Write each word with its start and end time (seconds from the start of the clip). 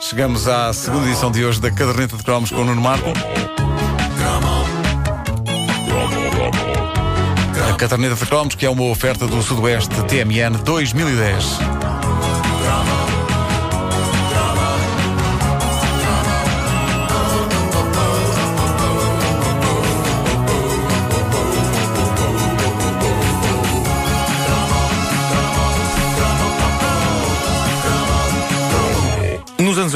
Chegamos 0.00 0.46
à 0.48 0.72
segunda 0.72 1.06
edição 1.06 1.30
de 1.30 1.44
hoje 1.44 1.60
da 1.60 1.70
Caderneta 1.70 2.16
de 2.16 2.22
Cromos 2.22 2.50
com 2.50 2.60
o 2.60 2.64
Nuno 2.64 2.80
Marco. 2.80 3.08
A 7.68 7.76
Caderneta 7.76 8.14
de 8.14 8.26
Cromos, 8.26 8.54
que 8.54 8.64
é 8.64 8.70
uma 8.70 8.84
oferta 8.84 9.26
do 9.26 9.42
Sudoeste 9.42 9.94
TMN 10.04 10.58
2010. 10.64 11.58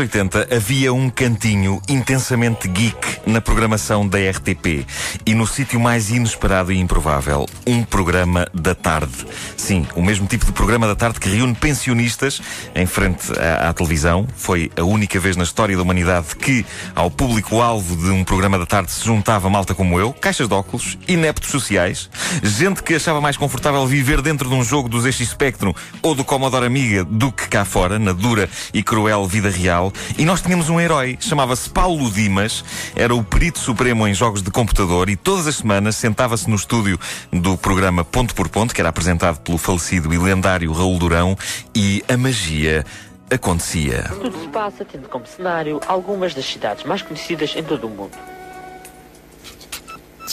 80 0.02 0.48
havia 0.52 0.92
um 0.92 1.08
cantinho 1.08 1.80
intensamente 1.88 2.66
geek 2.66 3.20
na 3.24 3.40
programação 3.40 4.06
da 4.06 4.18
RTP 4.18 4.84
e 5.24 5.32
no 5.32 5.46
sítio 5.46 5.78
mais 5.78 6.10
inesperado 6.10 6.72
e 6.72 6.78
improvável, 6.78 7.46
um 7.64 7.84
programa 7.84 8.48
da 8.52 8.74
tarde. 8.74 9.24
Sim, 9.56 9.86
o 9.94 10.02
mesmo 10.02 10.26
tipo 10.26 10.44
de 10.44 10.50
programa 10.50 10.88
da 10.88 10.96
tarde 10.96 11.20
que 11.20 11.28
reúne 11.28 11.54
pensionistas 11.54 12.42
em 12.74 12.84
frente 12.84 13.32
à, 13.38 13.68
à 13.68 13.72
televisão. 13.72 14.26
Foi 14.34 14.72
a 14.76 14.82
única 14.82 15.20
vez 15.20 15.36
na 15.36 15.44
história 15.44 15.76
da 15.76 15.82
humanidade 15.82 16.34
que 16.34 16.66
ao 16.96 17.08
público-alvo 17.08 17.94
de 17.94 18.10
um 18.10 18.24
programa 18.24 18.58
da 18.58 18.66
tarde 18.66 18.90
se 18.90 19.04
juntava 19.04 19.48
malta 19.48 19.72
como 19.72 20.00
eu, 20.00 20.12
caixas 20.12 20.48
de 20.48 20.54
óculos, 20.54 20.98
ineptos 21.06 21.50
sociais, 21.50 22.10
gente 22.42 22.82
que 22.82 22.94
achava 22.94 23.20
mais 23.20 23.36
confortável 23.36 23.86
viver 23.86 24.20
dentro 24.20 24.48
de 24.48 24.54
um 24.54 24.64
jogo 24.64 24.88
do 24.88 25.00
ZX 25.00 25.28
Spectrum 25.28 25.72
ou 26.02 26.12
do 26.12 26.24
Commodore 26.24 26.66
Amiga 26.66 27.04
do 27.04 27.30
que 27.30 27.46
cá 27.46 27.64
fora, 27.64 28.00
na 28.00 28.12
dura 28.12 28.50
e 28.74 28.82
cruel 28.82 29.28
vida 29.28 29.48
real. 29.48 29.91
E 30.18 30.24
nós 30.24 30.40
tínhamos 30.40 30.68
um 30.68 30.80
herói, 30.80 31.16
chamava-se 31.20 31.68
Paulo 31.70 32.10
Dimas, 32.10 32.64
era 32.94 33.14
o 33.14 33.22
perito 33.24 33.58
supremo 33.58 34.06
em 34.06 34.14
jogos 34.14 34.42
de 34.42 34.50
computador 34.50 35.08
e 35.08 35.16
todas 35.16 35.46
as 35.46 35.56
semanas 35.56 35.96
sentava-se 35.96 36.48
no 36.48 36.56
estúdio 36.56 36.98
do 37.32 37.56
programa 37.56 38.04
Ponto 38.04 38.34
por 38.34 38.48
Ponto, 38.48 38.74
que 38.74 38.80
era 38.80 38.90
apresentado 38.90 39.40
pelo 39.40 39.58
falecido 39.58 40.12
e 40.12 40.18
lendário 40.18 40.72
Raul 40.72 40.98
Durão, 40.98 41.36
e 41.74 42.04
a 42.08 42.16
magia 42.16 42.84
acontecia. 43.30 44.04
Tudo 44.20 44.38
se 44.38 44.48
passa 44.48 44.84
tendo 44.84 45.08
como 45.08 45.26
cenário 45.26 45.80
algumas 45.86 46.34
das 46.34 46.44
cidades 46.44 46.84
mais 46.84 47.02
conhecidas 47.02 47.54
em 47.56 47.62
todo 47.62 47.86
o 47.86 47.90
mundo. 47.90 48.16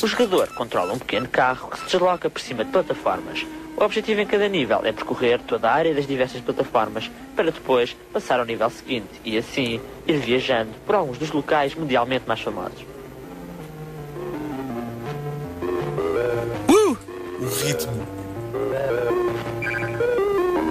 O 0.02 0.08
jogador 0.08 0.47
controla 0.53 0.94
um 0.94 1.00
pequeno 1.00 1.28
carro 1.28 1.69
que 1.69 1.78
se 1.80 1.86
desloca 1.86 2.30
por 2.30 2.39
cima 2.39 2.64
de 2.64 2.72
plataformas. 2.72 3.45
O 3.80 3.85
objetivo 3.85 4.19
em 4.19 4.25
cada 4.25 4.49
nível 4.49 4.81
é 4.83 4.91
percorrer 4.91 5.39
toda 5.39 5.69
a 5.69 5.73
área 5.73 5.94
das 5.94 6.05
diversas 6.05 6.41
plataformas 6.41 7.09
para 7.33 7.49
depois 7.49 7.95
passar 8.11 8.38
ao 8.38 8.45
nível 8.45 8.69
seguinte 8.69 9.08
e 9.23 9.38
assim 9.38 9.80
ir 10.05 10.17
viajando 10.17 10.72
por 10.85 10.95
alguns 10.95 11.17
dos 11.17 11.31
locais 11.31 11.73
mundialmente 11.73 12.25
mais 12.27 12.41
famosos. 12.41 12.85
O 16.67 16.97
ritmo. 17.63 18.05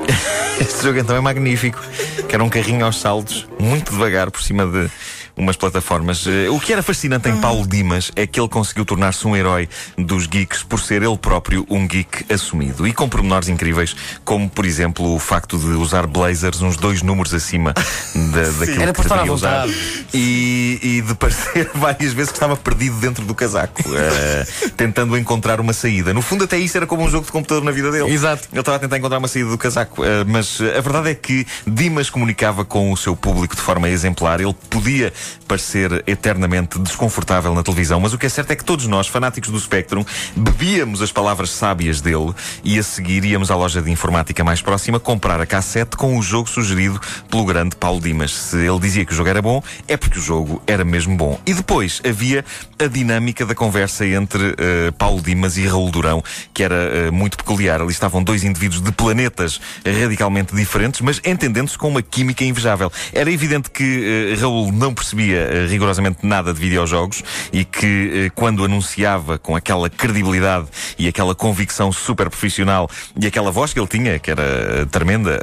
Este 0.60 0.82
jogo 0.82 0.98
então 0.98 1.16
é 1.16 1.20
magnífico. 1.20 1.80
Que 2.28 2.34
era 2.34 2.44
um 2.44 2.50
carrinho 2.50 2.84
aos 2.84 3.00
saltos, 3.00 3.48
muito 3.58 3.90
devagar 3.90 4.30
por 4.30 4.42
cima 4.42 4.66
de 4.66 4.90
umas 5.38 5.56
plataformas. 5.56 6.26
Eh, 6.26 6.48
O 6.50 6.58
que 6.60 6.72
era 6.72 6.82
fascinante 6.82 7.28
em 7.28 7.36
Paulo 7.40 7.66
Dimas 7.66 8.10
é 8.16 8.26
que 8.26 8.38
ele 8.40 8.48
conseguiu 8.48 8.84
tornar-se 8.84 9.26
um 9.26 9.36
herói 9.36 9.68
dos 9.96 10.26
geeks 10.26 10.62
por 10.62 10.80
ser 10.80 11.02
ele 11.02 11.16
próprio 11.16 11.64
um 11.70 11.86
geek 11.86 12.30
assumido. 12.32 12.86
E 12.86 12.92
com 12.92 13.08
pormenores 13.08 13.48
incríveis, 13.48 13.94
como 14.24 14.48
por 14.48 14.64
exemplo 14.66 15.14
o 15.14 15.18
facto 15.18 15.56
de 15.58 15.66
usar 15.68 16.06
blazers 16.06 16.60
uns 16.60 16.76
dois 16.76 17.02
números 17.02 17.32
acima 17.32 17.72
da, 17.72 18.42
daquilo 18.60 18.82
Era 18.82 18.92
que 18.92 19.02
deveria 19.02 19.32
usar. 19.32 19.66
E, 20.12 20.78
e 20.82 21.02
de 21.02 21.14
parecer 21.14 21.70
várias 21.74 22.12
vezes 22.12 22.30
que 22.30 22.36
estava 22.36 22.56
perdido 22.56 22.96
dentro 22.96 23.24
do 23.24 23.34
casaco, 23.34 23.82
eh, 23.94 24.46
tentando 24.76 25.16
encontrar 25.16 25.60
uma 25.60 25.72
saída. 25.72 26.12
No 26.12 26.22
fundo, 26.22 26.44
até 26.44 26.58
isso 26.58 26.76
era 26.76 26.86
como 26.86 27.02
um 27.04 27.10
jogo 27.10 27.26
de 27.26 27.32
computador 27.32 27.62
na 27.62 27.70
vida 27.70 27.90
dele. 27.90 28.10
Exato. 28.12 28.48
Ele 28.52 28.60
estava 28.60 28.76
a 28.76 28.80
tentar 28.80 28.98
encontrar 28.98 29.18
uma 29.18 29.28
saída 29.28 29.50
do 29.50 29.58
casaco. 29.58 30.04
eh, 30.04 30.24
mas 30.26 30.60
a 30.60 30.80
verdade 30.80 31.10
é 31.10 31.14
que 31.14 31.46
Dimas 31.66 32.10
comunicava 32.10 32.64
com 32.64 32.92
o 32.92 32.96
seu 32.96 33.14
público 33.14 33.54
de 33.54 33.62
forma 33.62 33.88
exemplar. 33.88 34.40
Ele 34.40 34.54
podia 34.68 35.12
parecer 35.46 36.04
eternamente 36.06 36.78
desconfortável 36.78 37.54
na 37.54 37.62
televisão, 37.62 38.00
mas 38.00 38.12
o 38.12 38.18
que 38.18 38.26
é 38.26 38.28
certo 38.28 38.50
é 38.50 38.56
que 38.56 38.64
todos 38.64 38.86
nós, 38.86 39.06
fanáticos 39.06 39.50
do 39.50 39.58
Spectrum, 39.58 40.04
bebíamos 40.36 41.00
as 41.00 41.10
palavras 41.10 41.50
sábias 41.50 42.00
dele 42.00 42.32
e 42.62 42.78
a 42.78 42.82
seguir 42.82 43.24
íamos 43.24 43.50
à 43.50 43.56
loja 43.56 43.80
de 43.80 43.90
informática 43.90 44.44
mais 44.44 44.60
próxima 44.60 45.00
comprar 45.00 45.40
a 45.40 45.46
cassete 45.46 45.96
com 45.96 46.16
o 46.18 46.22
jogo 46.22 46.48
sugerido 46.48 47.00
pelo 47.30 47.44
grande 47.44 47.76
Paulo 47.76 48.00
Dimas. 48.00 48.32
Se 48.32 48.56
ele 48.56 48.78
dizia 48.78 49.04
que 49.04 49.12
o 49.12 49.16
jogo 49.16 49.28
era 49.28 49.42
bom, 49.42 49.62
é 49.86 49.96
porque 49.96 50.18
o 50.18 50.22
jogo 50.22 50.62
era 50.66 50.84
mesmo 50.84 51.16
bom. 51.16 51.38
E 51.46 51.54
depois 51.54 52.00
havia 52.06 52.44
a 52.78 52.86
dinâmica 52.86 53.44
da 53.44 53.54
conversa 53.54 54.06
entre 54.06 54.54
eh, 54.58 54.90
Paulo 54.96 55.20
Dimas 55.20 55.56
e 55.56 55.66
Raul 55.66 55.90
Durão, 55.90 56.22
que 56.52 56.62
era 56.62 56.74
eh, 56.74 57.10
muito 57.10 57.36
peculiar. 57.36 57.80
Ali 57.80 57.90
estavam 57.90 58.22
dois 58.22 58.44
indivíduos 58.44 58.80
de 58.80 58.92
planetas 58.92 59.60
radicalmente 59.84 60.54
diferentes, 60.54 61.00
mas 61.00 61.20
entendendo-se 61.24 61.76
com 61.76 61.88
uma 61.88 62.02
química 62.02 62.44
invejável. 62.44 62.92
Era 63.12 63.30
evidente 63.30 63.70
que 63.70 64.32
eh, 64.32 64.40
Raul 64.40 64.72
não 64.72 64.94
percebia 64.94 65.17
eh, 65.20 65.66
rigorosamente 65.68 66.24
nada 66.24 66.52
de 66.52 66.60
videojogos 66.60 67.22
e 67.52 67.64
que 67.64 68.26
eh, 68.26 68.30
quando 68.34 68.64
anunciava 68.64 69.38
com 69.38 69.56
aquela 69.56 69.90
credibilidade 69.90 70.66
e 70.98 71.08
aquela 71.08 71.34
convicção 71.34 71.92
super 71.92 72.28
profissional 72.28 72.88
e 73.20 73.26
aquela 73.26 73.50
voz 73.50 73.72
que 73.72 73.80
ele 73.80 73.86
tinha, 73.86 74.18
que 74.18 74.30
era 74.30 74.42
eh, 74.42 74.84
tremenda, 74.90 75.40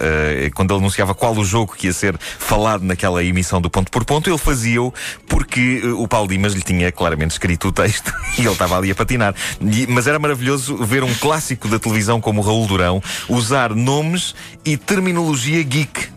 quando 0.53 0.71
ele 0.71 0.79
anunciava 0.79 1.13
qual 1.13 1.35
o 1.35 1.43
jogo 1.43 1.75
que 1.75 1.87
ia 1.87 1.93
ser 1.93 2.17
falado 2.17 2.83
naquela 2.83 3.23
emissão 3.23 3.61
do 3.61 3.69
ponto 3.69 3.91
por 3.91 4.03
ponto, 4.03 4.29
ele 4.29 4.37
fazia-o 4.37 4.93
porque 5.27 5.81
o 5.97 6.07
Paulo 6.07 6.27
Dimas 6.27 6.53
lhe 6.53 6.61
tinha 6.61 6.91
claramente 6.91 7.31
escrito 7.31 7.69
o 7.69 7.71
texto 7.71 8.11
e 8.37 8.41
ele 8.41 8.49
estava 8.49 8.77
ali 8.77 8.91
a 8.91 8.95
patinar. 8.95 9.35
E- 9.61 9.87
mas 9.87 10.07
era 10.07 10.19
maravilhoso 10.19 10.77
ver 10.77 11.03
um 11.03 11.13
clássico 11.15 11.67
da 11.67 11.79
televisão 11.79 12.19
como 12.21 12.41
Raul 12.41 12.67
Durão 12.67 13.01
usar 13.29 13.73
nomes 13.73 14.35
e 14.63 14.77
terminologia 14.77 15.61
geek. 15.63 16.07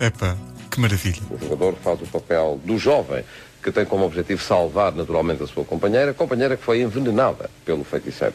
Epá, 0.00 0.36
que 0.68 0.80
maravilha. 0.80 1.20
O 1.30 1.38
jogador 1.38 1.74
faz 1.82 2.00
o 2.02 2.06
papel 2.06 2.60
do 2.64 2.78
jovem 2.78 3.24
que 3.62 3.72
tem 3.72 3.84
como 3.84 4.04
objetivo 4.04 4.42
salvar 4.42 4.92
naturalmente 4.92 5.42
a 5.42 5.46
sua 5.46 5.64
companheira, 5.64 6.14
companheira 6.14 6.56
que 6.56 6.62
foi 6.62 6.80
envenenada 6.80 7.50
pelo 7.64 7.84
feiticeiro. 7.84 8.34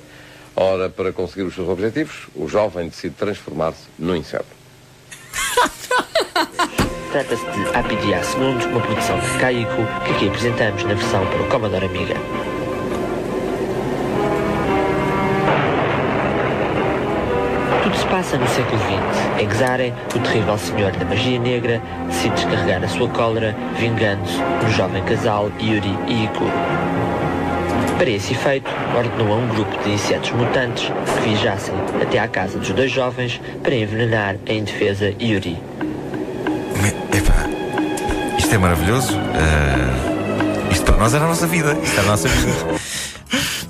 Ora, 0.55 0.89
para 0.89 1.11
conseguir 1.11 1.43
os 1.43 1.55
seus 1.55 1.67
objetivos, 1.67 2.27
o 2.35 2.47
jovem 2.47 2.89
decide 2.89 3.15
transformar-se 3.15 3.87
no 3.97 4.15
inseto. 4.15 4.45
Trata-se 7.11 7.45
de 7.45 7.67
APDA 7.75 8.21
II, 8.37 8.65
uma 8.71 8.81
produção 8.81 9.19
de 9.19 9.37
Caico, 9.39 10.03
que 10.05 10.11
aqui 10.11 10.27
apresentamos 10.27 10.83
na 10.83 10.93
versão 10.93 11.25
para 11.25 11.41
o 11.41 11.49
Commodore 11.49 11.85
Amiga. 11.85 12.15
Passa 18.13 18.37
no 18.37 18.47
século 18.47 18.77
XX. 18.77 19.41
Em 19.41 19.49
Xaren, 19.49 19.91
o 20.15 20.19
terrível 20.19 20.55
senhor 20.55 20.91
da 20.91 21.03
magia 21.03 21.39
negra 21.39 21.81
decide 22.05 22.35
descarregar 22.35 22.83
a 22.83 22.87
sua 22.87 23.09
cólera, 23.09 23.55
vingando-se 23.79 24.37
no 24.37 24.71
jovem 24.71 25.03
casal 25.03 25.51
Yuri 25.59 25.97
e 26.07 26.25
Ikuro. 26.25 26.51
Para 27.97 28.09
esse 28.11 28.33
efeito, 28.33 28.69
ordenou 28.95 29.33
a 29.33 29.37
um 29.37 29.47
grupo 29.47 29.83
de 29.83 29.93
insetos 29.93 30.29
mutantes 30.29 30.91
que 31.15 31.27
viajassem 31.27 31.73
até 31.99 32.19
à 32.19 32.27
casa 32.27 32.59
dos 32.59 32.69
dois 32.69 32.91
jovens 32.91 33.41
para 33.63 33.73
envenenar 33.73 34.35
a 34.47 34.53
indefesa 34.53 35.11
Yuri. 35.19 35.57
Epá, 37.11 37.49
isto 38.37 38.53
é 38.53 38.57
maravilhoso. 38.59 39.17
Ah, 39.33 40.69
isto 40.71 40.85
para 40.85 40.97
nós 40.97 41.15
era 41.15 41.25
a 41.25 41.29
nossa 41.29 41.47
vida. 41.47 41.75
Isto 41.81 41.97
era 41.97 42.07
a 42.07 42.11
nossa 42.11 42.27
vida. 42.27 42.79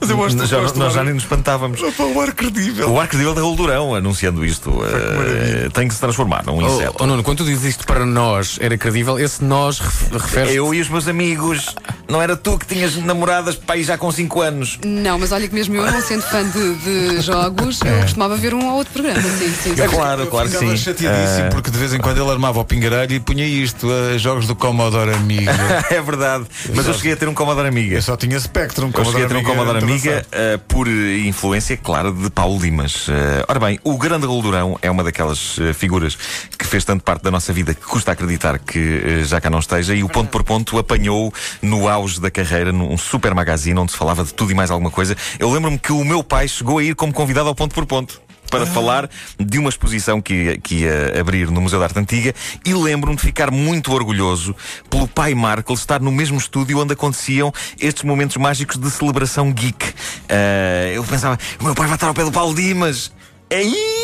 Mas 0.04 0.10
eu 0.10 0.18
gosto, 0.18 0.46
já, 0.46 0.60
gosto 0.60 0.78
nós 0.80 0.90
do 0.90 0.94
já 0.96 1.00
ar- 1.00 1.06
nem 1.06 1.14
nos 1.14 1.24
espantávamos. 1.24 1.80
O 1.82 2.20
ar 2.22 2.34
credível. 2.34 2.90
O 2.92 3.00
arco 3.00 3.18
de 3.18 3.24
de 3.24 3.40
Raul 3.40 3.56
Durão 3.56 3.96
anunciando 3.96 4.44
isto 4.46 4.70
ah, 4.84 5.70
tem 5.74 5.88
que 5.88 5.94
se 5.94 6.00
transformar 6.02 6.44
num 6.46 6.58
Oh, 6.58 6.62
inseto. 6.76 6.96
oh, 7.00 7.06
Nuno, 7.08 7.24
quando 7.24 7.38
tu 7.40 7.46
dizes 7.46 7.64
isto 7.64 7.86
para 7.86 8.06
nós 8.06 8.58
era 8.60 8.78
credível, 8.78 9.18
esse 9.18 9.44
nós 9.44 9.80
ref- 9.80 10.12
refere 10.12 10.54
Eu 10.56 10.74
e 10.74 10.82
os 10.82 10.90
meus 10.90 11.08
amigos. 11.08 11.74
Não 12.10 12.22
era 12.22 12.36
tu 12.36 12.58
que 12.60 12.66
tinhas 12.68 12.96
namoradas 12.98 13.56
para 13.56 13.76
aí 13.76 13.84
já 13.84 13.98
com 13.98 14.12
5 14.12 14.42
anos. 14.42 14.78
Não, 14.86 15.18
mas 15.18 15.32
olha 15.32 15.48
que 15.48 15.56
mesmo 15.56 15.76
eu, 15.76 15.90
não 15.90 16.02
sendo 16.02 16.22
fã 16.22 16.44
de, 16.48 16.76
de 16.76 17.22
jogos, 17.22 17.80
eu 17.82 18.02
costumava 18.02 18.36
ver 18.36 18.54
um 18.54 18.68
ou 18.68 18.76
outro 18.78 18.94
programa. 18.94 19.22
Sim, 19.22 19.54
sim. 19.64 19.82
É 19.82 19.88
claro, 19.88 20.24
eu 20.24 20.28
claro 20.28 20.50
que 20.50 20.58
sim. 20.58 20.76
chateadíssimo 20.78 21.48
Ah. 21.48 21.50
porque 21.50 21.72
de 21.72 21.78
vez 21.78 21.94
em 21.94 22.00
quando 22.00 22.22
ele 22.22 22.30
armava 22.30 22.60
o 22.60 22.66
pingarelho 22.66 23.14
e 23.14 23.20
punha 23.20 23.46
isto, 23.46 23.88
a 23.90 24.18
jogos 24.18 24.46
do 24.48 24.56
Commodore 24.56 25.14
Amiga. 25.14 25.52
é 25.90 26.02
verdade. 26.02 26.46
Mas 26.76 26.86
eu 26.88 26.94
cheguei 26.94 27.14
a 27.14 27.16
ter 27.16 27.28
um 27.30 27.34
Commodore 27.34 27.68
Amiga. 27.68 27.96
Eu 27.96 28.02
só 28.02 28.18
tinha 28.18 28.40
Spectrum, 28.40 28.92
Eu 28.94 29.06
cheguei 29.06 29.26
a 29.26 29.28
ter 29.28 29.38
um 29.38 29.44
Commodore 29.44 29.78
era 29.78 29.86
Amiga 29.94 30.12
avançado. 30.12 30.28
eh, 30.32 30.58
por 30.68 30.88
influência, 30.88 31.78
claro, 31.78 32.12
de 32.12 32.30
Paulo 32.30 32.60
Dimas. 32.60 33.08
Eh, 33.10 33.46
ora 33.48 33.60
bem, 33.60 33.80
o 33.84 33.98
grande 33.98 34.26
Raul 34.26 34.42
Durão 34.42 34.78
é 34.82 34.90
uma 34.90 35.04
daquelas 35.04 35.58
eh, 35.60 35.74
figuras 35.74 36.18
que 36.58 36.66
fez 36.66 36.84
tanto 36.84 37.04
parte 37.04 37.24
da 37.24 37.32
nossa 37.32 37.54
vida 37.54 37.74
que 37.74 37.82
custa 37.82 38.12
acreditar 38.12 38.58
que 38.60 39.24
já 39.24 39.40
cá 39.40 39.50
não 39.50 39.60
esteja 39.60 39.94
e 39.94 40.04
o 40.04 40.10
ponto 40.10 40.30
por 40.30 40.44
ponto 40.44 40.78
apanhou 40.78 41.34
no 41.62 41.88
auge 41.88 42.20
da 42.20 42.32
carreira 42.32 42.72
num 42.72 42.98
super 42.98 43.34
magazine 43.34 43.80
onde 43.80 43.92
se 43.92 43.98
falava 43.98 44.24
de 44.24 44.34
tudo 44.34 44.52
e 44.52 44.56
mais 44.56 44.72
alguma 44.72 44.92
coisa. 44.92 45.16
Eu 45.40 45.52
lembro-me 45.52 45.78
que 45.78 45.92
o 45.92 46.04
meu 46.04 46.24
pai 46.24 46.48
chegou 46.48 46.80
a 46.80 46.84
ir 46.84 46.96
como 46.96 47.14
convidado 47.14 47.48
ao 47.48 47.56
ponto 47.56 47.74
por 47.76 47.86
ponto. 47.86 48.22
Para 48.54 48.68
falar 48.68 49.10
de 49.40 49.58
uma 49.58 49.68
exposição 49.68 50.22
que, 50.22 50.34
ia- 50.34 50.58
que 50.60 50.76
ia 50.82 51.20
abrir 51.20 51.50
no 51.50 51.60
Museu 51.60 51.80
da 51.80 51.86
Arte 51.86 51.98
Antiga 51.98 52.36
e 52.64 52.72
lembro-me 52.72 53.16
de 53.18 53.24
ficar 53.24 53.50
muito 53.50 53.92
orgulhoso 53.92 54.56
pelo 54.92 55.08
pai 55.08 55.34
Markle 55.34 55.74
estar 55.74 56.00
no 56.00 56.12
mesmo 56.12 56.38
estúdio 56.38 56.78
onde 56.78 56.94
aconteciam 56.94 57.52
estes 57.80 58.04
momentos 58.04 58.38
mágicos 58.38 58.78
de 58.78 58.92
celebração 58.92 59.52
geek. 59.52 59.94
Ah, 60.30 60.88
eu 60.94 61.04
pensava, 61.04 61.38
o 61.60 61.64
meu 61.64 61.74
pai 61.74 61.88
vai 61.88 61.96
estar 61.96 62.08
ao 62.08 62.14
pé 62.14 62.24
do 62.24 62.32
Paulo 62.32 62.54
Dimas. 62.54 63.12
Ei! 63.50 64.03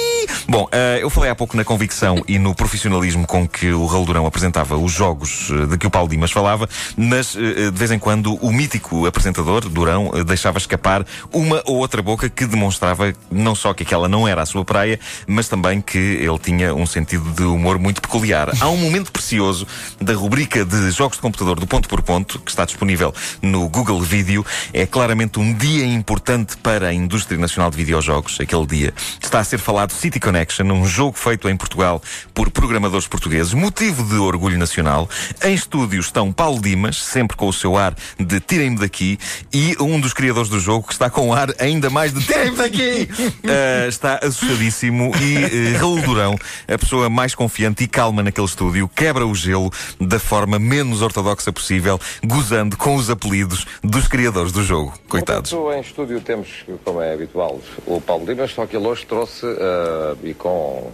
Bom, 0.49 0.67
eh, 0.71 0.97
eu 0.99 1.11
falei 1.11 1.29
há 1.29 1.35
pouco 1.35 1.55
na 1.55 1.63
convicção 1.63 2.23
e 2.27 2.39
no 2.39 2.55
profissionalismo 2.55 3.27
com 3.27 3.47
que 3.47 3.71
o 3.71 3.85
Raul 3.85 4.03
Durão 4.03 4.25
apresentava 4.25 4.75
os 4.75 4.91
jogos 4.91 5.51
eh, 5.51 5.67
de 5.67 5.77
que 5.77 5.85
o 5.85 5.91
Paulo 5.91 6.09
Dimas 6.09 6.31
falava, 6.31 6.67
mas 6.97 7.35
eh, 7.35 7.69
de 7.69 7.77
vez 7.77 7.91
em 7.91 7.99
quando 7.99 8.33
o 8.43 8.51
mítico 8.51 9.05
apresentador, 9.05 9.69
Durão, 9.69 10.09
deixava 10.25 10.57
escapar 10.57 11.05
uma 11.31 11.61
ou 11.67 11.77
outra 11.77 12.01
boca 12.01 12.27
que 12.27 12.47
demonstrava 12.47 13.13
não 13.29 13.53
só 13.53 13.75
que 13.75 13.83
aquela 13.83 14.09
não 14.09 14.27
era 14.27 14.41
a 14.41 14.45
sua 14.47 14.65
praia, 14.65 14.99
mas 15.27 15.47
também 15.47 15.81
que 15.81 15.99
ele 15.99 16.39
tinha 16.39 16.73
um 16.73 16.87
sentido 16.87 17.31
de 17.31 17.43
humor 17.43 17.77
muito 17.77 18.01
peculiar. 18.01 18.49
Há 18.59 18.69
um 18.69 18.77
momento 18.77 19.11
precioso 19.11 19.67
da 20.01 20.15
rubrica 20.15 20.65
de 20.65 20.89
jogos 20.89 21.17
de 21.17 21.21
computador 21.21 21.59
do 21.59 21.67
ponto 21.67 21.87
por 21.87 22.01
ponto, 22.01 22.39
que 22.39 22.49
está 22.49 22.65
disponível 22.65 23.13
no 23.39 23.69
Google 23.69 24.01
Video. 24.01 24.43
É 24.73 24.87
claramente 24.87 25.39
um 25.39 25.53
dia 25.53 25.85
importante 25.85 26.57
para 26.57 26.87
a 26.87 26.93
indústria 26.93 27.37
nacional 27.37 27.69
de 27.69 27.77
videojogos, 27.77 28.39
aquele 28.41 28.65
dia. 28.65 28.95
Está 29.21 29.37
a 29.37 29.43
ser 29.43 29.59
falado 29.59 29.91
City 29.91 30.19
Connection, 30.39 30.65
um 30.71 30.85
jogo 30.85 31.17
feito 31.17 31.49
em 31.49 31.57
Portugal 31.57 32.01
por 32.33 32.49
programadores 32.49 33.07
portugueses, 33.07 33.53
motivo 33.53 34.03
de 34.03 34.15
orgulho 34.15 34.57
nacional. 34.57 35.09
Em 35.43 35.53
estúdio 35.53 35.99
estão 35.99 36.31
Paulo 36.31 36.61
Dimas, 36.61 37.03
sempre 37.03 37.35
com 37.35 37.47
o 37.47 37.53
seu 37.53 37.75
ar 37.75 37.93
de 38.17 38.39
tirem-me 38.39 38.77
daqui, 38.77 39.19
e 39.53 39.75
um 39.81 39.99
dos 39.99 40.13
criadores 40.13 40.49
do 40.49 40.59
jogo 40.59 40.87
que 40.87 40.93
está 40.93 41.09
com 41.09 41.27
um 41.27 41.33
ar 41.33 41.49
ainda 41.59 41.89
mais 41.89 42.13
de 42.13 42.23
tirem-me 42.25 42.55
daqui! 42.55 43.09
Ah, 43.43 43.87
está 43.89 44.19
assustadíssimo 44.23 45.11
e 45.19 45.75
uh, 45.75 45.79
Raul 45.79 46.01
Durão, 46.01 46.35
a 46.67 46.77
pessoa 46.77 47.09
mais 47.09 47.35
confiante 47.35 47.83
e 47.83 47.87
calma 47.87 48.23
naquele 48.23 48.47
estúdio, 48.47 48.87
quebra 48.87 49.25
o 49.25 49.35
gelo 49.35 49.69
da 49.99 50.19
forma 50.19 50.57
menos 50.57 51.01
ortodoxa 51.01 51.51
possível, 51.51 51.99
gozando 52.23 52.77
com 52.77 52.95
os 52.95 53.09
apelidos 53.09 53.65
dos 53.83 54.07
criadores 54.07 54.51
do 54.53 54.63
jogo. 54.63 54.93
Coitados. 55.09 55.51
Portanto, 55.51 55.73
em 55.77 55.81
estúdio 55.81 56.21
temos, 56.21 56.47
como 56.85 57.01
é 57.01 57.13
habitual, 57.13 57.59
o 57.85 57.99
Paulo 57.99 58.25
Dimas, 58.25 58.51
só 58.51 58.65
que 58.65 58.77
ele 58.77 58.87
hoje 58.87 59.05
trouxe, 59.05 59.45
ah, 59.45 60.15
e 60.23 60.33
com 60.33 60.91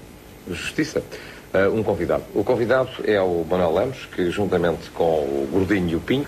justiça, 0.50 1.04
ah, 1.54 1.70
um 1.70 1.82
convidado. 1.84 2.24
O 2.34 2.44
convidado 2.44 2.90
é 3.06 3.20
o 3.22 3.46
Manuel 3.50 3.74
Lemos, 3.74 4.08
que 4.14 4.30
juntamente 4.30 4.90
com 4.92 5.04
o 5.04 5.48
Gordinho 5.52 5.90
e 5.90 5.96
o 5.96 6.00
Pinho, 6.00 6.28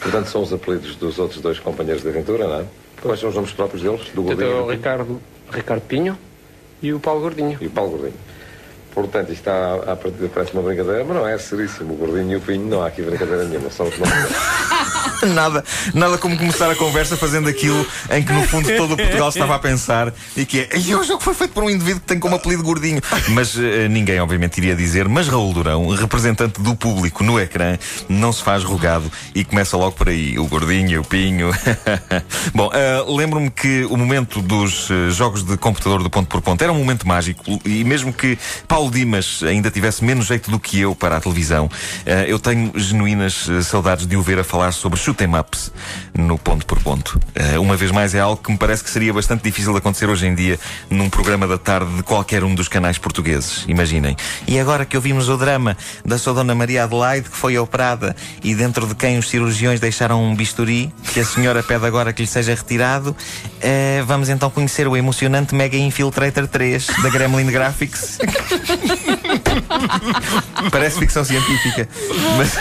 portanto 0.00 0.26
são 0.26 0.42
os 0.42 0.52
apelidos 0.52 0.96
dos 0.96 1.18
outros 1.18 1.40
dois 1.40 1.58
companheiros 1.58 2.02
de 2.02 2.08
aventura, 2.08 2.46
não 2.46 2.60
é? 2.60 2.64
Quais 3.00 3.20
são 3.20 3.28
os 3.28 3.34
nomes 3.34 3.52
próprios 3.52 3.82
deles? 3.82 4.08
Do 4.14 4.22
Gordinho 4.22 4.48
Então 4.48 4.58
é 4.58 4.62
o? 4.62 4.70
Ricardo, 4.70 5.20
Ricardo 5.50 5.82
Pinho 5.82 6.18
e 6.82 6.92
o 6.92 7.00
Paulo 7.00 7.20
Gordinho. 7.20 7.56
E 7.60 7.66
o 7.66 7.70
Paulo 7.70 7.92
Gordinho. 7.92 8.14
Portanto, 8.92 9.30
isto 9.30 9.40
está, 9.40 9.74
à 9.74 9.94
partida 9.94 10.30
parece 10.32 10.54
uma 10.54 10.62
brincadeira, 10.62 11.04
mas 11.04 11.16
não 11.16 11.28
é 11.28 11.36
seríssimo. 11.36 11.92
O 11.94 11.96
Gordinho 11.96 12.32
e 12.32 12.36
o 12.36 12.40
Pinho, 12.40 12.66
não 12.66 12.82
há 12.82 12.86
aqui 12.86 13.02
brincadeira 13.02 13.44
nenhuma, 13.44 13.70
são 13.70 13.86
os 13.86 13.98
nomes. 13.98 14.14
Nada, 15.34 15.64
nada 15.94 16.18
como 16.18 16.36
começar 16.36 16.70
a 16.70 16.74
conversa 16.74 17.16
fazendo 17.16 17.48
aquilo 17.48 17.86
em 18.10 18.22
que 18.22 18.32
no 18.32 18.42
fundo 18.42 18.68
todo 18.76 18.94
o 18.94 18.96
Portugal 18.96 19.28
estava 19.28 19.54
a 19.54 19.58
pensar 19.58 20.12
e 20.36 20.44
que 20.44 20.60
é, 20.60 20.78
e 20.78 20.94
o 20.94 21.02
jogo 21.02 21.22
foi 21.22 21.34
feito 21.34 21.52
por 21.52 21.64
um 21.64 21.70
indivíduo 21.70 22.00
que 22.00 22.06
tem 22.06 22.18
como 22.18 22.36
apelido 22.36 22.62
gordinho. 22.62 23.00
Mas 23.28 23.56
eh, 23.58 23.88
ninguém, 23.88 24.20
obviamente, 24.20 24.58
iria 24.58 24.74
dizer. 24.74 25.08
Mas 25.08 25.28
Raul 25.28 25.52
Durão, 25.52 25.88
representante 25.88 26.60
do 26.60 26.74
público 26.74 27.24
no 27.24 27.40
ecrã, 27.40 27.78
não 28.08 28.32
se 28.32 28.42
faz 28.42 28.62
rogado 28.62 29.10
e 29.34 29.44
começa 29.44 29.76
logo 29.76 29.92
por 29.92 30.08
aí. 30.08 30.38
O 30.38 30.46
gordinho 30.46 31.00
o 31.00 31.04
pinho. 31.04 31.50
Bom, 32.54 32.70
eh, 32.72 33.04
lembro-me 33.08 33.50
que 33.50 33.84
o 33.86 33.96
momento 33.96 34.40
dos 34.40 34.90
eh, 34.90 35.10
jogos 35.10 35.42
de 35.42 35.56
computador 35.56 36.02
do 36.02 36.10
ponto 36.10 36.28
por 36.28 36.40
ponto 36.40 36.62
era 36.62 36.72
um 36.72 36.78
momento 36.78 37.06
mágico 37.06 37.60
e 37.64 37.84
mesmo 37.84 38.12
que 38.12 38.38
Paulo 38.68 38.90
Dimas 38.90 39.42
ainda 39.42 39.70
tivesse 39.70 40.04
menos 40.04 40.26
jeito 40.26 40.50
do 40.50 40.58
que 40.58 40.80
eu 40.80 40.94
para 40.94 41.16
a 41.16 41.20
televisão, 41.20 41.70
eu 42.26 42.38
tenho 42.38 42.72
genuínas 42.74 43.48
saudades 43.62 44.06
de 44.06 44.16
o 44.16 44.22
ver 44.22 44.38
a 44.38 44.44
falar 44.44 44.72
sobre 44.72 44.98
shoot'em 44.98 45.15
ups 45.24 45.72
no 46.14 46.38
ponto 46.38 46.66
por 46.66 46.78
ponto. 46.80 47.18
Eh, 47.34 47.58
uma 47.58 47.76
vez 47.76 47.90
mais 47.90 48.14
é 48.14 48.20
algo 48.20 48.42
que 48.42 48.50
me 48.50 48.58
parece 48.58 48.84
que 48.84 48.90
seria 48.90 49.12
bastante 49.12 49.42
difícil 49.42 49.72
de 49.72 49.78
acontecer 49.78 50.08
hoje 50.08 50.26
em 50.26 50.34
dia 50.34 50.58
num 50.90 51.08
programa 51.08 51.46
da 51.46 51.58
tarde 51.58 51.90
de 51.96 52.02
qualquer 52.02 52.44
um 52.44 52.54
dos 52.54 52.68
canais 52.68 52.98
portugueses. 52.98 53.64
Imaginem. 53.68 54.16
E 54.46 54.58
agora 54.58 54.84
que 54.84 54.96
ouvimos 54.96 55.28
o 55.28 55.36
drama 55.36 55.76
da 56.04 56.18
sua 56.18 56.34
Dona 56.34 56.54
Maria 56.54 56.84
Adelaide, 56.84 57.30
que 57.30 57.36
foi 57.36 57.58
operada 57.58 58.14
e 58.42 58.54
dentro 58.54 58.86
de 58.86 58.94
quem 58.94 59.18
os 59.18 59.28
cirurgiões 59.28 59.80
deixaram 59.80 60.22
um 60.22 60.34
bisturi, 60.34 60.92
que 61.12 61.20
a 61.20 61.24
senhora 61.24 61.62
pede 61.62 61.86
agora 61.86 62.12
que 62.12 62.22
lhe 62.22 62.28
seja 62.28 62.54
retirado, 62.54 63.16
eh, 63.60 64.02
vamos 64.06 64.28
então 64.28 64.50
conhecer 64.50 64.88
o 64.88 64.96
emocionante 64.96 65.54
Mega 65.54 65.76
Infiltrator 65.76 66.46
3 66.46 66.86
da 67.02 67.10
Gremlin 67.10 67.46
Graphics. 67.46 68.18
Parece 70.70 70.98
ficção 70.98 71.24
científica, 71.24 71.88
mas 72.36 72.56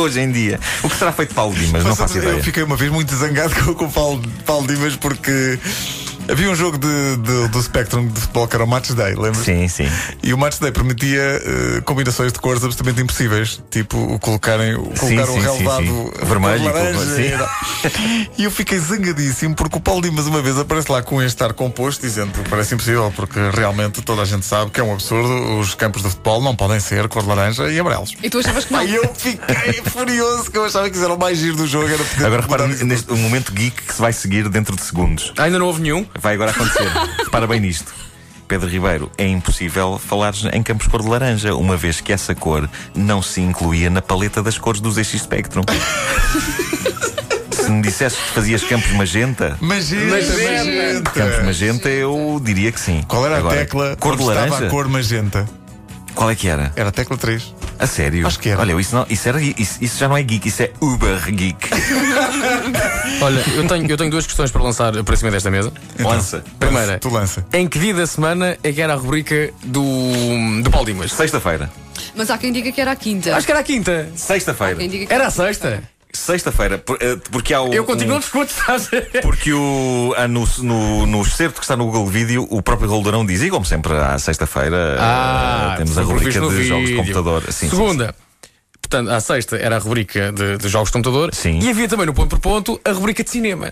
hoje 0.00 0.20
em 0.20 0.30
dia. 0.30 0.58
O 0.82 0.88
que 0.88 0.96
será 0.96 1.12
feito 1.12 1.30
de 1.30 1.34
Paulo 1.34 1.54
Dimas? 1.54 1.84
Não 1.84 1.94
faço 1.96 2.18
Eu 2.18 2.22
ideia. 2.22 2.42
fiquei 2.42 2.62
uma 2.62 2.76
vez 2.76 2.90
muito 2.90 3.14
zangado 3.14 3.54
com, 3.64 3.74
com 3.74 3.84
o 3.86 3.92
Paulo, 3.92 4.22
Paulo 4.46 4.66
Dimas 4.66 4.96
porque 4.96 5.58
havia 6.30 6.50
um 6.50 6.54
jogo 6.54 6.78
de, 6.78 7.16
de- 7.16 7.48
do 7.48 7.62
Spectrum 7.62 8.06
de 8.08 8.20
futebol 8.20 8.46
que 8.48 8.54
era 8.56 8.64
o 8.64 8.66
Match 8.68 8.90
Day, 8.90 9.14
lembras? 9.14 9.38
Sim, 9.38 9.66
sim. 9.68 9.88
E 10.22 10.32
o 10.34 10.38
Match 10.38 10.58
Day 10.58 10.70
permitia 10.72 11.20
eh, 11.20 11.80
combinações 11.84 12.32
de 12.32 12.38
cores 12.38 12.62
absolutamente 12.64 13.00
impossíveis, 13.02 13.62
tipo 13.70 13.96
o 13.96 14.18
colocarem, 14.18 14.74
o 14.74 14.82
colocar 14.82 14.96
sim, 15.06 15.18
um 15.20 15.26
sim, 15.26 15.40
relevado 15.40 15.84
sim. 15.86 16.10
Vermelho 16.26 16.56
e 16.56 16.70
cor 16.70 16.72
laranja. 16.74 17.20
e. 17.22 18.30
E 18.38 18.44
eu 18.44 18.50
fiquei 18.50 18.78
zangadíssimo 18.78 19.54
porque 19.54 19.76
o 19.78 19.80
Paulo 19.80 20.02
Dimas 20.02 20.26
uma 20.26 20.40
vez 20.42 20.58
aparece 20.58 20.90
lá 20.90 21.02
com 21.02 21.20
este 21.22 21.42
ar 21.42 21.52
composto, 21.52 22.02
dizendo 22.02 22.32
que 22.32 22.48
parece 22.48 22.74
impossível, 22.74 23.12
porque 23.16 23.38
realmente 23.54 24.02
toda 24.02 24.22
a 24.22 24.24
gente 24.24 24.44
sabe 24.46 24.70
que 24.70 24.80
é 24.80 24.82
um 24.82 24.92
absurdo. 24.92 25.58
Os 25.58 25.74
campos 25.74 26.02
de 26.02 26.08
futebol 26.10 26.40
não 26.42 26.54
podem 26.54 26.78
ser 26.80 27.08
cor 27.08 27.22
de 27.22 27.28
laranja 27.28 27.68
e 27.70 27.78
amarelos. 27.78 28.14
E 28.22 28.30
tu 28.30 28.38
achavas 28.38 28.64
que 28.64 28.72
não? 28.72 28.80
Aí 28.80 28.94
eu 28.94 29.14
fiquei 29.14 29.72
furioso, 29.90 30.50
que 30.50 30.58
eu 30.58 30.64
achava 30.64 30.88
que 30.90 30.98
era 30.98 31.12
o 31.12 31.18
mais 31.18 31.38
giro 31.38 31.56
do 31.56 31.66
jogo. 31.66 31.88
Agora 32.18 32.42
repara 32.42 32.66
neste 32.66 33.12
um 33.12 33.16
momento 33.16 33.52
geek 33.52 33.82
que 33.82 33.92
se 33.94 34.00
vai 34.00 34.12
seguir 34.12 34.48
dentro 34.48 34.76
de 34.76 34.82
segundos. 34.82 35.32
Ainda 35.38 35.58
não 35.58 35.66
houve 35.66 35.80
nenhum. 35.82 36.06
Vai 36.20 36.34
agora 36.34 36.50
acontecer. 36.50 36.88
Repara 37.24 37.46
bem 37.46 37.60
nisto. 37.60 37.92
Pedro 38.46 38.66
Ribeiro, 38.68 39.10
é 39.18 39.26
impossível 39.26 39.98
falar 40.02 40.32
em 40.54 40.62
campos 40.62 40.86
cor 40.86 41.02
de 41.02 41.08
laranja, 41.08 41.54
uma 41.54 41.76
vez 41.76 42.00
que 42.00 42.12
essa 42.14 42.34
cor 42.34 42.68
não 42.94 43.20
se 43.20 43.42
incluía 43.42 43.90
na 43.90 44.00
paleta 44.00 44.42
das 44.42 44.56
cores 44.56 44.80
do 44.80 44.90
ZX 44.90 45.20
Spectrum. 45.20 45.62
Se 47.52 47.70
me 47.70 47.82
dissesses 47.82 48.18
que 48.18 48.30
fazias 48.30 48.64
campos 48.64 48.90
magenta, 48.92 49.58
Magenta, 49.60 50.06
magenta. 50.16 51.10
campos 51.10 51.44
magenta, 51.44 51.88
eu 51.90 52.40
diria 52.42 52.72
que 52.72 52.80
sim. 52.80 53.04
Qual 53.06 53.26
era 53.26 53.34
a 53.34 53.38
Agora, 53.38 53.56
tecla 53.58 53.96
Cor 53.96 54.16
de 54.16 54.22
onde 54.22 54.32
estava 54.32 54.48
laranja? 54.50 54.66
a 54.66 54.70
cor 54.70 54.88
magenta? 54.88 55.46
Qual 56.18 56.28
é 56.28 56.34
que 56.34 56.48
era? 56.48 56.72
Era 56.74 56.88
a 56.88 56.92
tecla 56.92 57.16
3. 57.16 57.54
A 57.78 57.86
sério? 57.86 58.26
Acho 58.26 58.40
que 58.40 58.48
era. 58.48 58.60
Olha, 58.60 58.72
isso, 58.80 58.92
não, 58.92 59.06
isso, 59.08 59.28
era, 59.28 59.40
isso, 59.40 59.78
isso 59.80 59.96
já 60.00 60.08
não 60.08 60.16
é 60.16 60.22
geek, 60.24 60.48
isso 60.48 60.64
é 60.64 60.72
uber 60.80 61.16
geek. 61.30 61.68
Olha, 63.22 63.40
eu 63.54 63.68
tenho, 63.68 63.86
eu 63.88 63.96
tenho 63.96 64.10
duas 64.10 64.26
questões 64.26 64.50
para 64.50 64.60
lançar 64.60 64.92
para 65.04 65.16
cima 65.16 65.30
desta 65.30 65.48
mesa. 65.48 65.72
Lança. 65.96 66.42
Primeira, 66.58 66.98
Tu 66.98 67.08
lança. 67.08 67.46
em 67.52 67.68
que 67.68 67.78
dia 67.78 67.94
da 67.94 68.04
semana 68.04 68.58
é 68.64 68.72
que 68.72 68.82
era 68.82 68.94
a 68.94 68.96
rubrica 68.96 69.50
do, 69.62 70.60
do 70.60 70.70
Paulo 70.72 70.86
Dimas? 70.86 71.12
Sexta-feira. 71.12 71.70
Mas 72.16 72.28
há 72.30 72.36
quem 72.36 72.50
diga 72.50 72.72
que 72.72 72.80
era 72.80 72.90
a 72.90 72.96
quinta. 72.96 73.36
Acho 73.36 73.46
que 73.46 73.52
era 73.52 73.60
a 73.60 73.64
quinta. 73.64 74.08
Sexta-feira. 74.16 74.74
Quem 74.74 74.88
diga 74.88 75.06
que 75.06 75.12
Era 75.12 75.28
a 75.28 75.30
sexta. 75.30 75.84
Sexta-feira. 76.12 76.78
por- 76.78 76.98
eh, 77.00 77.16
Porque 77.30 77.52
há 77.52 77.60
o. 77.60 77.72
Eu 77.72 77.84
continuo 77.84 78.16
um- 78.16 78.20
ver? 78.20 79.20
Porque 79.22 79.52
o, 79.52 80.14
há 80.16 80.26
no, 80.26 80.48
no, 80.58 81.06
no 81.06 81.22
excerto 81.22 81.56
que 81.60 81.64
está 81.64 81.76
no 81.76 81.84
Google 81.86 82.06
Vídeo, 82.06 82.46
o 82.50 82.62
próprio 82.62 82.88
Roldarão 82.88 83.24
diz, 83.26 83.42
e 83.42 83.50
como 83.50 83.64
sempre, 83.66 83.92
à 83.94 84.18
sexta-feira 84.18 84.96
eh, 84.98 85.76
temos 85.76 85.98
a 85.98 86.00
Ah, 86.00 86.04
rubrica 86.04 86.30
de 86.30 86.38
jogos 86.38 86.54
de 86.56 86.62
vídeo. 86.62 86.96
computador. 86.96 87.42
Sim, 87.46 87.52
sim, 87.52 87.70
Segunda. 87.70 88.14
Portanto, 88.80 89.10
à 89.10 89.20
sexta 89.20 89.56
era 89.56 89.76
a 89.76 89.78
rubrica 89.78 90.32
de, 90.32 90.56
de 90.56 90.68
jogos 90.68 90.88
de 90.88 90.92
computador. 90.94 91.34
Sim. 91.34 91.58
E 91.60 91.68
havia 91.68 91.86
também 91.86 92.06
no 92.06 92.14
ponto 92.14 92.30
por 92.30 92.40
ponto 92.40 92.80
a 92.84 92.90
rubrica 92.92 93.22
de 93.22 93.28
cinema. 93.30 93.70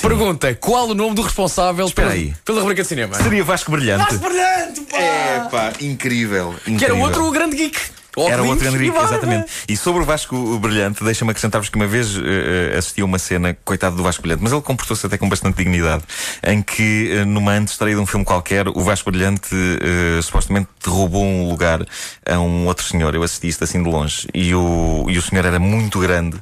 Pergunta: 0.00 0.54
qual 0.54 0.88
o 0.88 0.94
nome 0.94 1.14
do 1.16 1.22
responsável 1.22 1.90
pela, 1.90 2.12
pela 2.44 2.60
rubrica 2.60 2.82
de 2.82 2.88
cinema? 2.88 3.14
sim. 3.16 3.24
Seria 3.24 3.42
Vasco 3.44 3.70
Brilhante. 3.72 4.16
Brilhante, 4.16 4.80
pá! 4.82 4.96
É 4.98 5.48
pá, 5.50 5.72
incrível, 5.80 6.54
incrível. 6.60 6.78
Que 6.78 6.84
era 6.84 6.94
outro 6.94 7.30
grande 7.32 7.56
geek. 7.56 7.78
Era 8.16 8.42
outro 8.42 8.66
e 8.66 8.90
barba. 8.90 9.08
exatamente. 9.08 9.46
E 9.68 9.76
sobre 9.76 10.02
o 10.02 10.04
Vasco 10.04 10.58
Brilhante, 10.58 11.02
deixa-me 11.02 11.30
acrescentar-vos 11.30 11.68
que 11.68 11.76
uma 11.76 11.86
vez 11.86 12.16
eh, 12.16 12.72
eh, 12.74 12.78
assisti 12.78 13.00
a 13.00 13.04
uma 13.04 13.18
cena, 13.18 13.56
coitado 13.64 13.96
do 13.96 14.02
Vasco 14.02 14.22
Brilhante, 14.22 14.42
mas 14.42 14.52
ele 14.52 14.60
comportou-se 14.60 15.06
até 15.06 15.16
com 15.16 15.28
bastante 15.28 15.56
dignidade, 15.56 16.02
em 16.42 16.60
que, 16.60 17.10
eh, 17.10 17.24
numa 17.24 17.52
antestreia 17.52 17.94
de 17.94 18.00
um 18.00 18.06
filme 18.06 18.24
qualquer, 18.24 18.68
o 18.68 18.80
Vasco 18.80 19.10
Brilhante 19.10 19.54
eh, 19.54 20.20
supostamente 20.22 20.68
roubou 20.86 21.24
um 21.24 21.48
lugar 21.48 21.86
a 22.28 22.38
um 22.38 22.66
outro 22.66 22.84
senhor. 22.84 23.14
Eu 23.14 23.22
assisti 23.22 23.48
isto 23.48 23.64
assim 23.64 23.82
de 23.82 23.88
longe. 23.88 24.28
E 24.34 24.54
o, 24.54 25.06
e 25.08 25.16
o 25.16 25.22
senhor 25.22 25.44
era 25.44 25.58
muito 25.58 25.98
grande. 25.98 26.38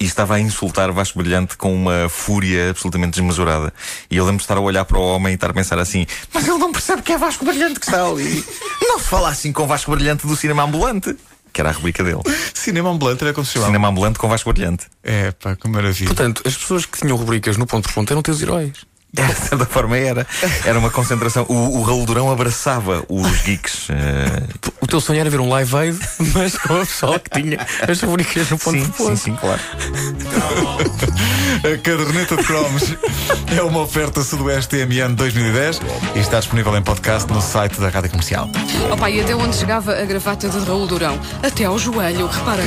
E 0.00 0.04
estava 0.04 0.36
a 0.36 0.40
insultar 0.40 0.90
o 0.90 0.92
Vasco 0.92 1.18
Brilhante 1.18 1.56
com 1.56 1.74
uma 1.74 2.08
fúria 2.08 2.70
absolutamente 2.70 3.12
desmesurada. 3.12 3.72
E 4.08 4.16
eu 4.16 4.24
lembro 4.24 4.38
de 4.38 4.44
estar 4.44 4.56
a 4.56 4.60
olhar 4.60 4.84
para 4.84 4.96
o 4.96 5.02
homem 5.02 5.32
e 5.32 5.34
estar 5.34 5.50
a 5.50 5.52
pensar 5.52 5.78
assim: 5.78 6.06
Mas 6.32 6.46
ele 6.46 6.58
não 6.58 6.70
percebe 6.70 7.02
que 7.02 7.12
é 7.12 7.18
Vasco 7.18 7.44
Brilhante 7.44 7.80
que 7.80 7.86
está 7.86 8.06
ali. 8.06 8.44
Não 8.80 8.98
se 8.98 9.06
fala 9.06 9.28
assim 9.28 9.52
com 9.52 9.64
o 9.64 9.66
Vasco 9.66 9.90
Brilhante 9.90 10.26
do 10.26 10.36
cinema 10.36 10.62
ambulante. 10.62 11.16
Que 11.52 11.60
era 11.60 11.70
a 11.70 11.72
rubrica 11.72 12.04
dele. 12.04 12.20
Cinema 12.54 12.90
ambulante 12.90 13.24
era 13.24 13.32
como 13.32 13.44
se 13.44 13.54
chamava. 13.54 13.70
Cinema 13.70 13.88
ambulante 13.88 14.18
com 14.18 14.28
Vasco 14.28 14.52
Brilhante. 14.52 14.86
É 15.02 15.32
pá, 15.32 15.56
que 15.56 15.68
maravilha. 15.68 16.06
Portanto, 16.06 16.42
as 16.44 16.56
pessoas 16.56 16.86
que 16.86 16.98
tinham 16.98 17.16
rubricas 17.16 17.56
no 17.56 17.66
ponto 17.66 17.88
por 17.88 17.94
ponto 17.94 18.12
eram 18.12 18.22
teus 18.22 18.40
heróis. 18.40 18.87
De 19.12 19.22
certa 19.34 19.64
forma 19.64 19.96
era. 19.96 20.26
Era 20.64 20.78
uma 20.78 20.90
concentração. 20.90 21.44
O, 21.48 21.78
o 21.78 21.82
Raul 21.82 22.04
Durão 22.04 22.30
abraçava 22.30 23.02
os 23.08 23.40
geeks. 23.42 23.88
eh, 23.90 24.42
O 24.82 24.86
teu 24.86 25.00
sonho 25.00 25.20
era 25.20 25.30
ver 25.30 25.40
um 25.40 25.48
live 25.48 25.76
aid, 25.76 25.98
mas 26.34 26.56
com 26.58 26.74
a 26.76 26.80
pessoa 26.80 27.18
que 27.18 27.30
tinha 27.40 27.66
as 27.88 28.00
rubricas 28.02 28.50
no 28.50 28.58
ponto 28.58 28.78
sim, 28.78 28.90
de 28.90 28.96
sim, 28.96 29.16
sim, 29.16 29.36
claro. 29.36 29.60
A 31.64 31.78
caderneta 31.82 32.36
de 32.36 32.44
cromos 32.44 32.82
é 33.56 33.62
uma 33.62 33.80
oferta 33.80 34.22
Sudoeste 34.22 34.76
TMN 34.76 35.14
2010 35.14 35.80
e 36.14 36.18
está 36.18 36.38
disponível 36.38 36.76
em 36.76 36.82
podcast 36.82 37.30
no 37.32 37.40
site 37.40 37.80
da 37.80 37.88
Rádio 37.88 38.10
Comercial. 38.10 38.48
Opa, 38.92 39.10
e 39.10 39.20
até 39.20 39.34
onde 39.34 39.56
chegava 39.56 39.92
a 40.00 40.04
gravata 40.04 40.48
de 40.48 40.58
Raul 40.66 40.86
Durão? 40.86 41.18
Até 41.42 41.64
ao 41.64 41.78
joelho, 41.78 42.26
repara. 42.26 42.62